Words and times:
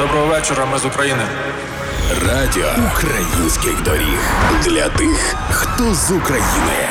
Доброго 0.00 0.26
вечора, 0.26 0.66
ми 0.66 0.78
з 0.78 0.84
України. 0.84 1.22
Радіо 2.28 2.66
українських 2.96 3.82
доріг 3.82 4.18
для 4.64 4.88
тих, 4.88 5.34
хто 5.50 5.94
з 5.94 6.10
України. 6.10 6.88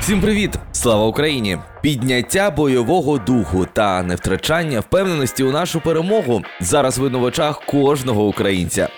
Всім 0.00 0.20
привіт! 0.20 0.54
Слава 0.72 1.04
Україні! 1.06 1.58
Підняття 1.82 2.50
бойового 2.50 3.18
духу 3.18 3.66
та 3.72 4.02
невтрачання 4.02 4.80
впевненості 4.80 5.44
у 5.44 5.52
нашу 5.52 5.80
перемогу 5.80 6.42
зараз 6.60 6.98
видно 6.98 7.18
в 7.18 7.22
очах 7.22 7.60
кожного 7.66 8.26
українця. 8.26 8.88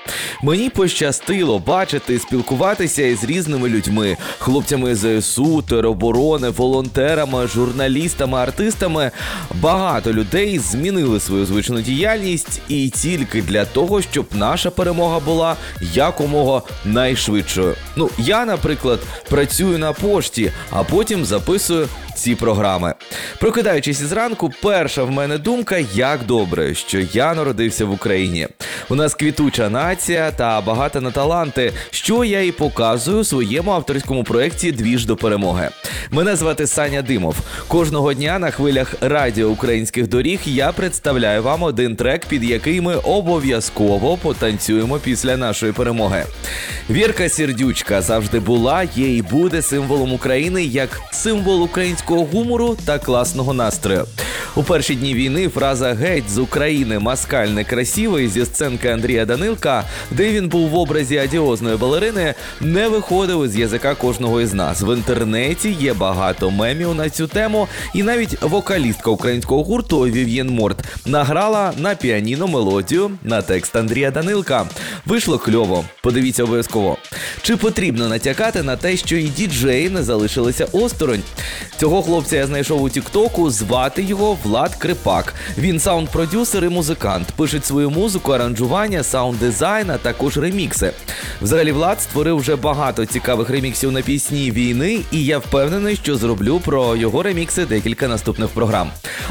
Мені 0.42 0.70
пощастило 0.70 1.58
бачити, 1.58 2.18
спілкуватися 2.18 3.02
із 3.02 3.24
різними 3.24 3.68
людьми, 3.68 4.16
хлопцями 4.38 4.94
ЗСУ, 4.94 5.62
тероборони, 5.62 6.48
волонтерами, 6.48 7.46
журналістами, 7.46 8.38
артистами. 8.38 9.10
Багато 9.54 10.12
людей 10.12 10.58
змінили 10.58 11.20
свою 11.20 11.46
звичну 11.46 11.80
діяльність 11.80 12.62
і 12.68 12.88
тільки 12.88 13.42
для 13.42 13.64
того, 13.64 14.02
щоб 14.02 14.26
наша 14.32 14.70
перемога 14.70 15.20
була 15.20 15.56
якомога 15.80 16.62
найшвидшою. 16.84 17.74
Ну 17.96 18.10
я, 18.18 18.44
наприклад, 18.44 19.00
працюю 19.28 19.78
на 19.78 19.92
пошті, 19.92 20.52
а 20.70 20.82
потім 20.82 21.24
записую 21.24 21.88
ці 22.20 22.34
програми. 22.34 22.94
Прокидаючись 23.38 23.98
зранку, 23.98 24.50
перша 24.62 25.04
в 25.04 25.10
мене 25.10 25.38
думка, 25.38 25.78
як 25.94 26.20
добре, 26.26 26.74
що 26.74 26.98
я 27.12 27.34
народився 27.34 27.84
в 27.84 27.92
Україні. 27.92 28.48
У 28.88 28.94
нас 28.94 29.14
квітуча 29.14 29.68
нація 29.68 30.30
та 30.30 30.60
багата 30.60 31.00
на 31.00 31.10
таланти, 31.10 31.72
що 31.90 32.24
я 32.24 32.42
і 32.42 32.52
показую 32.52 33.18
у 33.18 33.24
своєму 33.24 33.72
авторському 33.72 34.24
проєкті 34.24 34.72
Двіж 34.72 35.06
до 35.06 35.16
перемоги. 35.16 35.68
Мене 36.10 36.36
звати 36.36 36.66
Саня 36.66 37.02
Димов. 37.02 37.36
Кожного 37.68 38.14
дня 38.14 38.38
на 38.38 38.50
хвилях 38.50 38.94
радіо 39.00 39.48
українських 39.48 40.08
доріг 40.08 40.40
я 40.44 40.72
представляю 40.72 41.42
вам 41.42 41.62
один 41.62 41.96
трек, 41.96 42.26
під 42.26 42.44
який 42.44 42.80
ми 42.80 42.94
обов'язково 42.94 44.16
потанцюємо 44.16 44.98
після 44.98 45.36
нашої 45.36 45.72
перемоги. 45.72 46.24
Вірка 46.90 47.28
Сердючка 47.28 48.02
завжди 48.02 48.40
була, 48.40 48.82
є 48.96 49.16
і 49.16 49.22
буде 49.22 49.62
символом 49.62 50.12
України 50.12 50.64
як 50.64 51.00
символ 51.12 51.62
українського 51.62 52.09
гумору 52.16 52.76
та 52.84 52.98
класного 52.98 53.52
настрою. 53.52 54.06
У 54.56 54.62
перші 54.62 54.94
дні 54.94 55.14
війни 55.14 55.48
фраза 55.48 55.94
геть 55.94 56.30
з 56.30 56.38
України 56.38 56.98
маскаль 56.98 57.46
некрасивий 57.46 58.28
зі 58.28 58.44
сценки 58.44 58.88
Андрія 58.88 59.24
Данилка, 59.24 59.84
де 60.10 60.32
він 60.32 60.48
був 60.48 60.68
в 60.68 60.74
образі 60.74 61.18
адіозної 61.18 61.76
балерини, 61.76 62.34
не 62.60 62.88
виходив 62.88 63.44
із 63.44 63.56
язика 63.56 63.94
кожного 63.94 64.40
із 64.40 64.54
нас. 64.54 64.82
В 64.82 64.96
інтернеті 64.96 65.76
є 65.80 65.94
багато 65.94 66.50
мемів 66.50 66.94
на 66.94 67.10
цю 67.10 67.26
тему, 67.26 67.68
і 67.94 68.02
навіть 68.02 68.42
вокалістка 68.42 69.10
українського 69.10 69.62
гурту 69.62 70.00
Вів'єн 70.00 70.50
Морт 70.50 70.78
награла 71.06 71.72
на 71.78 71.94
піаніно 71.94 72.46
мелодію 72.46 73.10
на 73.22 73.42
текст 73.42 73.76
Андрія 73.76 74.10
Данилка. 74.10 74.66
Вийшло 75.06 75.38
кльово. 75.38 75.84
Подивіться 76.02 76.44
обов'язково. 76.44 76.96
Чи 77.42 77.56
потрібно 77.56 78.08
натякати 78.08 78.62
на 78.62 78.76
те, 78.76 78.96
що 78.96 79.16
і 79.16 79.22
діджеї 79.22 79.90
не 79.90 80.02
залишилися 80.02 80.66
осторонь? 80.72 81.22
Цього 81.78 82.02
хлопця 82.02 82.36
я 82.36 82.46
знайшов 82.46 82.82
у 82.82 82.90
Тіктоку. 82.90 83.50
Звати 83.50 84.02
його 84.02 84.38
Влад 84.44 84.74
Крипак. 84.74 85.34
Він 85.58 85.78
саунд-продюсер 85.78 86.64
і 86.64 86.68
музикант. 86.68 87.28
Пишуть 87.36 87.66
свою 87.66 87.90
музику, 87.90 88.32
аранжування, 88.32 89.02
саунд-дизайн, 89.02 89.90
а 89.90 89.98
також 89.98 90.36
ремікси. 90.36 90.92
Взагалі, 91.42 91.72
Влад 91.72 92.00
створив 92.00 92.36
вже 92.36 92.56
багато 92.56 93.06
цікавих 93.06 93.50
реміксів 93.50 93.92
на 93.92 94.02
пісні 94.02 94.50
війни, 94.50 95.00
і 95.12 95.24
я 95.24 95.38
впевнений, 95.38 95.96
що 95.96 96.16
зроблю 96.16 96.60
про 96.64 96.96
його 96.96 97.22
ремікси 97.22 97.64
декілька 97.64 98.08
наступних 98.08 98.48
програм. 98.48 98.90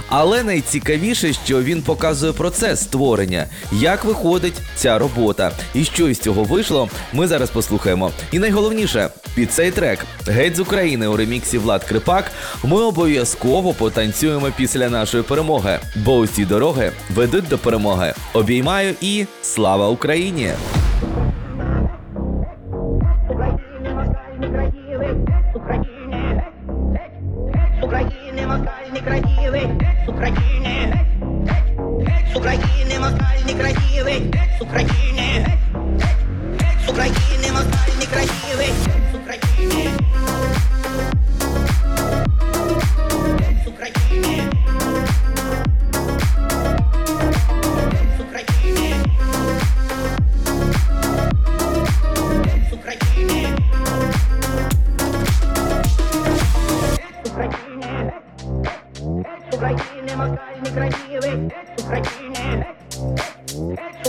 Але 0.09 0.43
найцікавіше, 0.43 1.33
що 1.33 1.61
він 1.61 1.81
показує 1.81 2.33
процес 2.33 2.81
створення, 2.81 3.45
як 3.71 4.05
виходить 4.05 4.53
ця 4.75 4.99
робота, 4.99 5.51
і 5.73 5.83
що 5.83 6.09
із 6.09 6.19
цього 6.19 6.43
вийшло, 6.43 6.89
ми 7.13 7.27
зараз 7.27 7.49
послухаємо. 7.49 8.11
І 8.31 8.39
найголовніше, 8.39 9.09
під 9.35 9.53
цей 9.53 9.71
трек 9.71 9.99
геть 10.27 10.55
з 10.55 10.59
України 10.59 11.07
у 11.07 11.17
реміксі 11.17 11.57
Влад 11.57 11.83
Крипак. 11.83 12.31
Ми 12.63 12.81
обов'язково 12.81 13.73
потанцюємо 13.73 14.47
після 14.57 14.89
нашої 14.99 15.23
перемоги, 15.23 15.79
бо 15.95 16.15
усі 16.15 16.45
дороги 16.45 16.91
ведуть 17.09 17.47
до 17.47 17.57
перемоги. 17.57 18.13
Обіймаю 18.33 18.93
і 19.01 19.25
слава 19.41 19.87
Україні! 19.87 20.51
України 27.83 28.47
москаль 28.47 28.89
некрасивий, 28.93 29.67
з 30.05 30.09
України, 30.09 31.05
з 32.33 32.37
України 32.37 32.99
москаль 32.99 33.41
некрасивий, 33.47 34.33
з 34.59 34.61
України, 34.61 35.18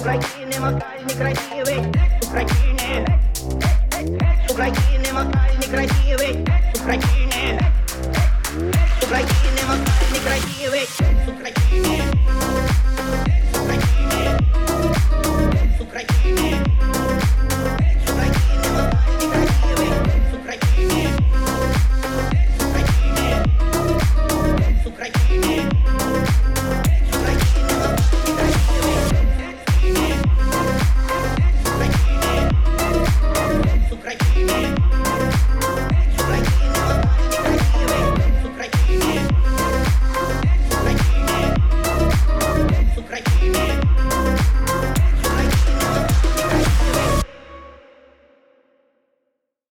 України 0.01 0.59
москаль 0.61 1.03
некрасивий, 1.07 1.85
з 2.21 2.27
України, 2.27 3.07
з 4.49 4.53
України 4.53 5.13
москаль 5.13 5.55
некрасивий, 5.63 6.47
з 6.73 6.81
України, 6.81 7.61
з 9.01 9.05
України 9.05 9.61
москаль 9.67 10.11
некрасивий, 10.13 10.89